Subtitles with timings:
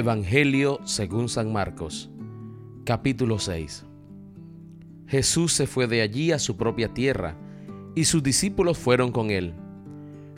[0.00, 2.08] Evangelio según San Marcos,
[2.84, 3.84] capítulo 6.
[5.06, 7.36] Jesús se fue de allí a su propia tierra,
[7.94, 9.52] y sus discípulos fueron con él.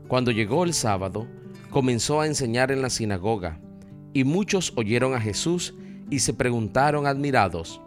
[0.09, 1.28] Cuando llegó el sábado,
[1.70, 3.60] comenzó a enseñar en la sinagoga,
[4.12, 5.74] y muchos oyeron a Jesús
[6.10, 7.80] y se preguntaron admirados,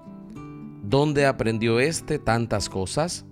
[0.81, 3.25] ¿dónde aprendió éste tantas cosas?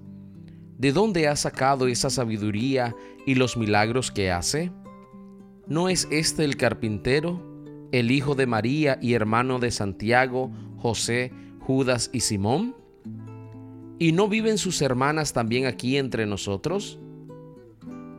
[0.78, 2.94] ¿De dónde ha sacado esa sabiduría
[3.26, 4.70] y los milagros que hace?
[5.66, 7.53] ¿No es este el carpintero?
[7.94, 12.76] El hijo de María y hermano de Santiago, José, Judas y Simón?
[14.00, 17.00] ¿Y no viven sus hermanas también aquí entre nosotros?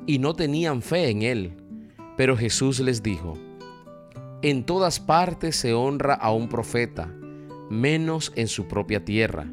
[0.06, 1.56] Y no tenían fe en él.
[2.16, 3.34] Pero Jesús les dijo,
[4.42, 7.12] En todas partes se honra a un profeta,
[7.68, 9.50] menos en su propia tierra,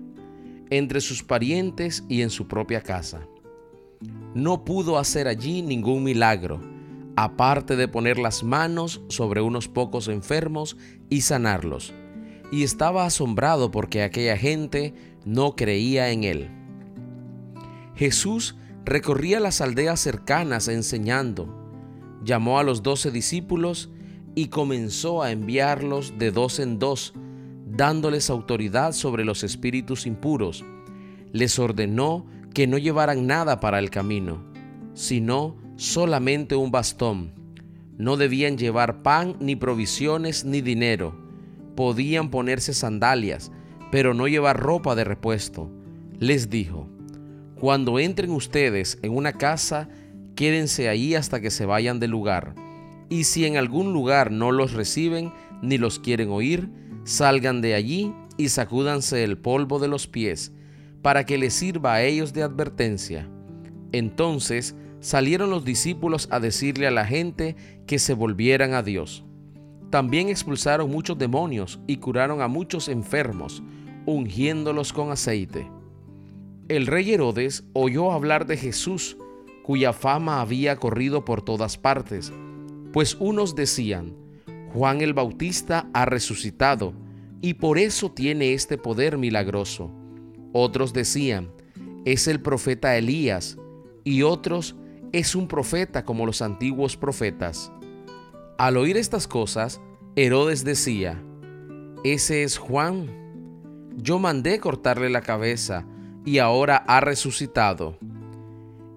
[0.70, 3.28] entre sus parientes y en su propia casa.
[4.36, 6.71] No pudo hacer allí ningún milagro
[7.24, 10.76] aparte de poner las manos sobre unos pocos enfermos
[11.08, 11.94] y sanarlos,
[12.52, 16.50] y estaba asombrado porque aquella gente no creía en él.
[17.96, 18.56] Jesús
[18.86, 21.48] recorría las aldeas cercanas enseñando,
[22.24, 23.92] llamó a los doce discípulos
[24.34, 27.14] y comenzó a enviarlos de dos en dos,
[27.68, 30.66] dándoles autoridad sobre los espíritus impuros.
[31.34, 32.26] Les ordenó
[32.56, 34.44] que no llevaran nada para el camino,
[34.96, 37.32] sino solamente un bastón.
[37.98, 41.20] No debían llevar pan, ni provisiones, ni dinero.
[41.76, 43.52] Podían ponerse sandalias,
[43.92, 45.72] pero no llevar ropa de repuesto.
[46.20, 46.88] Les dijo,
[47.56, 49.90] cuando entren ustedes en una casa,
[50.36, 52.54] quédense ahí hasta que se vayan del lugar.
[53.10, 56.70] Y si en algún lugar no los reciben ni los quieren oír,
[57.06, 60.52] salgan de allí y sacúdanse el polvo de los pies,
[61.02, 63.28] para que les sirva a ellos de advertencia.
[63.92, 69.26] Entonces salieron los discípulos a decirle a la gente que se volvieran a Dios.
[69.90, 73.62] También expulsaron muchos demonios y curaron a muchos enfermos,
[74.06, 75.70] ungiéndolos con aceite.
[76.70, 79.18] El rey Herodes oyó hablar de Jesús,
[79.64, 82.32] cuya fama había corrido por todas partes,
[82.94, 84.16] pues unos decían,
[84.74, 86.94] Juan el Bautista ha resucitado,
[87.42, 89.92] y por eso tiene este poder milagroso.
[90.54, 91.52] Otros decían,
[92.06, 93.58] es el profeta Elías,
[94.04, 94.76] y otros,
[95.12, 97.72] es un profeta como los antiguos profetas.
[98.58, 99.82] Al oír estas cosas,
[100.16, 101.22] Herodes decía,
[102.04, 103.10] Ese es Juan.
[103.98, 105.86] Yo mandé cortarle la cabeza
[106.26, 107.98] y ahora ha resucitado.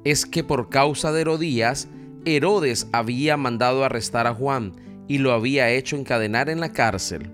[0.05, 1.89] Es que por causa de Herodías,
[2.25, 4.73] Herodes había mandado arrestar a Juan
[5.09, 7.31] y lo había hecho encadenar en la cárcel.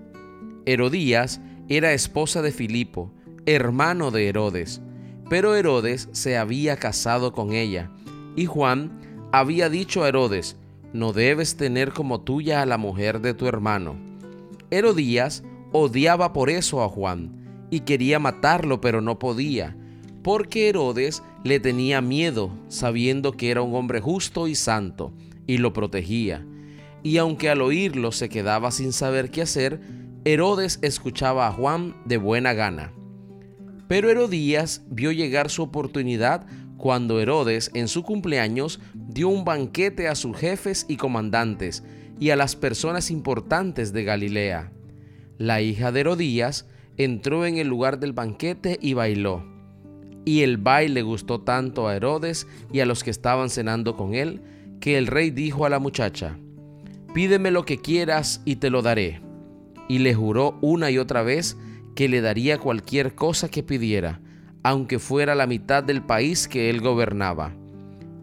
[0.65, 1.39] Herodías
[1.69, 3.11] era esposa de Filipo,
[3.45, 4.81] hermano de Herodes,
[5.29, 7.91] pero Herodes se había casado con ella
[8.35, 10.57] y Juan había dicho a Herodes,
[10.93, 13.95] no debes tener como tuya a la mujer de tu hermano.
[14.69, 19.75] Herodías odiaba por eso a Juan y quería matarlo, pero no podía,
[20.23, 25.13] porque Herodes le tenía miedo, sabiendo que era un hombre justo y santo,
[25.47, 26.45] y lo protegía.
[27.03, 29.81] Y aunque al oírlo se quedaba sin saber qué hacer,
[30.23, 32.91] Herodes escuchaba a Juan de buena gana.
[33.87, 36.45] Pero Herodías vio llegar su oportunidad
[36.81, 41.83] cuando Herodes en su cumpleaños dio un banquete a sus jefes y comandantes
[42.19, 44.71] y a las personas importantes de Galilea.
[45.37, 49.45] La hija de Herodías entró en el lugar del banquete y bailó.
[50.25, 54.41] Y el baile gustó tanto a Herodes y a los que estaban cenando con él,
[54.79, 56.39] que el rey dijo a la muchacha,
[57.13, 59.21] Pídeme lo que quieras y te lo daré.
[59.87, 61.57] Y le juró una y otra vez
[61.95, 64.19] que le daría cualquier cosa que pidiera
[64.63, 67.53] aunque fuera la mitad del país que él gobernaba.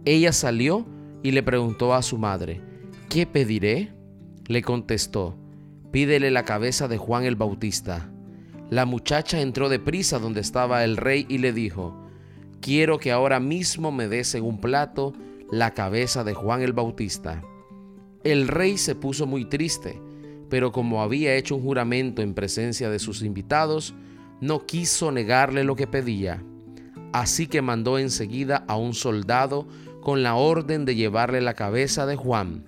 [0.05, 0.87] Ella salió
[1.23, 2.61] y le preguntó a su madre,
[3.09, 3.93] ¿qué pediré?
[4.47, 5.37] Le contestó,
[5.91, 8.11] pídele la cabeza de Juan el Bautista.
[8.71, 11.95] La muchacha entró deprisa donde estaba el rey y le dijo,
[12.61, 15.15] quiero que ahora mismo me des en un plato
[15.51, 17.43] la cabeza de Juan el Bautista.
[18.25, 20.01] El rey se puso muy triste,
[20.51, 23.95] pero como había hecho un juramento en presencia de sus invitados,
[24.41, 26.43] no quiso negarle lo que pedía,
[27.13, 29.67] así que mandó enseguida a un soldado
[30.01, 32.65] con la orden de llevarle la cabeza de Juan.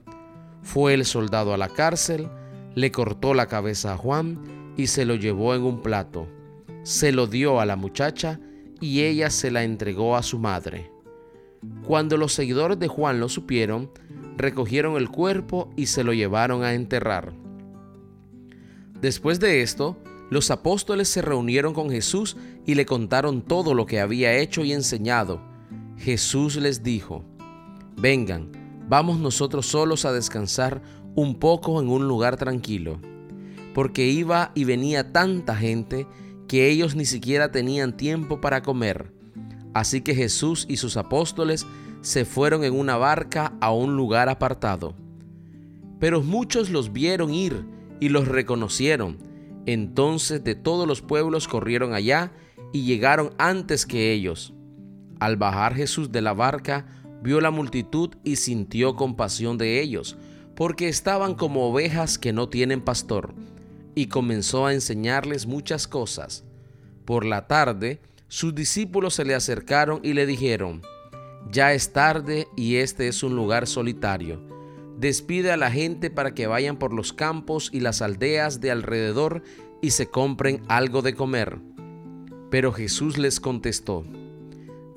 [0.63, 2.29] Fue el soldado a la cárcel,
[2.75, 4.39] le cortó la cabeza a Juan
[4.77, 6.27] y se lo llevó en un plato.
[6.83, 8.41] Se lo dio a la muchacha
[8.81, 10.91] y ella se la entregó a su madre.
[11.87, 13.91] Cuando los seguidores de Juan lo supieron,
[14.37, 17.33] recogieron el cuerpo y se lo llevaron a enterrar.
[19.01, 19.97] Después de esto,
[20.31, 24.73] los apóstoles se reunieron con Jesús y le contaron todo lo que había hecho y
[24.73, 25.43] enseñado.
[25.99, 27.25] Jesús les dijo,
[27.97, 28.53] vengan,
[28.89, 30.83] vamos nosotros solos a descansar
[31.15, 33.01] un poco en un lugar tranquilo.
[33.75, 36.07] porque iba y venía tanta gente
[36.49, 39.13] que ellos ni siquiera tenían tiempo para comer.
[39.75, 41.67] Así que Jesús y sus apóstoles
[42.01, 44.95] se fueron en una barca a un lugar apartado.
[46.01, 47.65] Pero muchos los vieron ir
[48.01, 49.19] y los reconocieron.
[49.67, 52.33] Entonces de todos los pueblos corrieron allá
[52.73, 54.55] y llegaron antes que ellos.
[55.19, 56.87] Al bajar Jesús de la barca,
[57.23, 60.17] vio la multitud y sintió compasión de ellos,
[60.55, 63.35] porque estaban como ovejas que no tienen pastor,
[63.95, 66.45] y comenzó a enseñarles muchas cosas.
[67.05, 70.83] Por la tarde, sus discípulos se le acercaron y le dijeron,
[71.51, 74.50] Ya es tarde y este es un lugar solitario.
[75.01, 79.43] Despide a la gente para que vayan por los campos y las aldeas de alrededor
[79.81, 81.59] y se compren algo de comer.
[82.51, 84.05] Pero Jesús les contestó,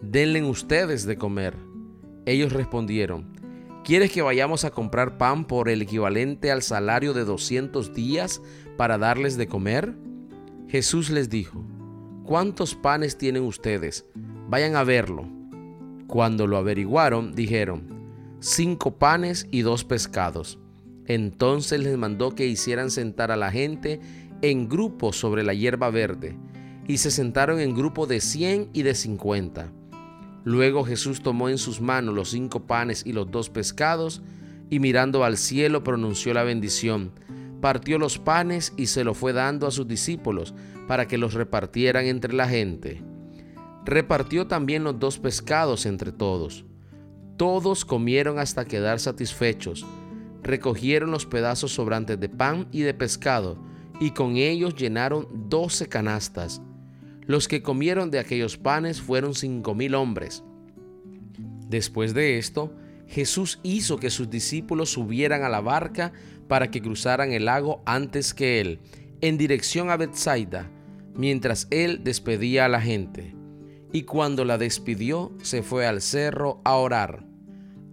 [0.01, 1.55] Denle ustedes de comer.
[2.25, 3.31] Ellos respondieron,
[3.85, 8.41] ¿quieres que vayamos a comprar pan por el equivalente al salario de 200 días
[8.75, 9.93] para darles de comer?
[10.67, 11.63] Jesús les dijo,
[12.25, 14.05] ¿cuántos panes tienen ustedes?
[14.49, 15.29] Vayan a verlo.
[16.07, 17.92] Cuando lo averiguaron, dijeron,
[18.45, 20.59] cinco panes y dos pescados.
[21.05, 24.01] Entonces les mandó que hicieran sentar a la gente
[24.41, 26.37] en grupos sobre la hierba verde,
[26.85, 29.71] y se sentaron en grupo de cien y de cincuenta.
[30.43, 34.21] Luego Jesús tomó en sus manos los cinco panes y los dos pescados,
[34.69, 37.13] y mirando al cielo pronunció la bendición,
[37.61, 40.53] partió los panes y se lo fue dando a sus discípulos
[40.85, 43.01] para que los repartieran entre la gente.
[43.85, 46.65] Repartió también los dos pescados entre todos.
[47.37, 49.85] Todos comieron hasta quedar satisfechos.
[50.43, 53.57] Recogieron los pedazos sobrantes de pan y de pescado,
[53.99, 56.61] y con ellos llenaron doce canastas.
[57.25, 60.43] Los que comieron de aquellos panes fueron cinco mil hombres.
[61.69, 62.73] Después de esto,
[63.07, 66.11] Jesús hizo que sus discípulos subieran a la barca
[66.47, 68.79] para que cruzaran el lago antes que él,
[69.21, 70.69] en dirección a Bethsaida,
[71.15, 73.35] mientras él despedía a la gente.
[73.93, 77.25] Y cuando la despidió, se fue al cerro a orar.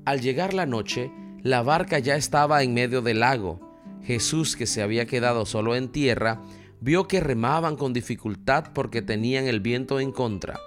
[0.06, 1.12] Al llegar la noche,
[1.42, 3.60] la barca ya estaba en medio del lago.
[4.02, 6.42] Jesús, que se había quedado solo en tierra,
[6.80, 10.58] vio que remaban con dificultad porque tenían el viento en contra.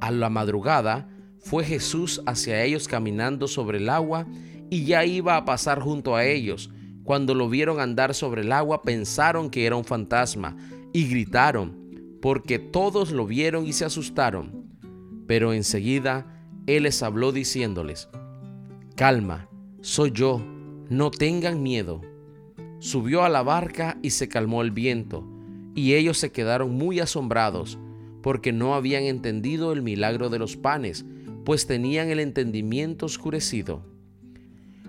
[0.00, 1.08] A la madrugada
[1.40, 4.26] fue Jesús hacia ellos caminando sobre el agua
[4.68, 6.70] y ya iba a pasar junto a ellos.
[7.04, 10.56] Cuando lo vieron andar sobre el agua pensaron que era un fantasma
[10.92, 14.57] y gritaron, porque todos lo vieron y se asustaron.
[15.28, 18.08] Pero enseguida Él les habló diciéndoles,
[18.96, 19.48] Calma,
[19.80, 20.44] soy yo,
[20.88, 22.00] no tengan miedo.
[22.80, 25.24] Subió a la barca y se calmó el viento
[25.78, 27.78] y ellos se quedaron muy asombrados,
[28.20, 31.06] porque no habían entendido el milagro de los panes,
[31.44, 33.84] pues tenían el entendimiento oscurecido.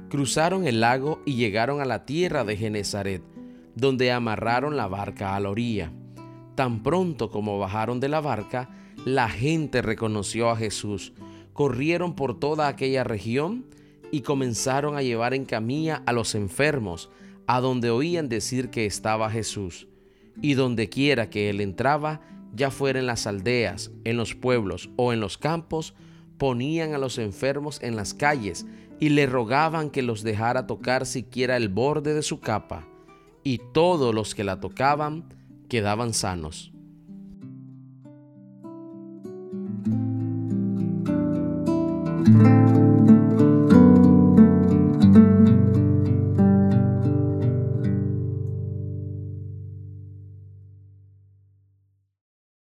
[0.10, 3.22] Cruzaron el lago y llegaron a la tierra de Genezaret,
[3.76, 5.92] donde amarraron la barca a la orilla.
[6.56, 8.72] Tan pronto como bajaron de la barca,
[9.16, 11.14] la gente reconoció a Jesús,
[11.54, 13.66] corrieron por toda aquella región
[14.12, 17.10] y comenzaron a llevar en camilla a los enfermos,
[17.48, 19.88] a donde oían decir que estaba Jesús
[20.42, 22.22] y donde quiera que él entraba,
[22.56, 25.94] ya fuera en las aldeas, en los pueblos o en los campos,
[26.38, 28.66] ponían a los enfermos en las calles
[29.00, 32.88] y le rogaban que los dejara tocar siquiera el borde de su capa,
[33.44, 35.34] y todos los que la tocaban
[35.68, 36.72] quedaban sanos.